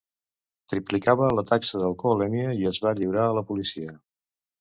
[0.71, 3.95] Triplicava la taxa d'alcoholèmia i es va lliurar a la policia.